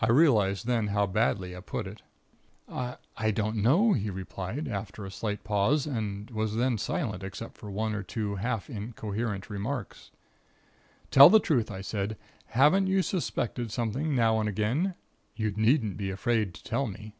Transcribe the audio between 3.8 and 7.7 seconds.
he replied, after a slight pause and was then silent, except for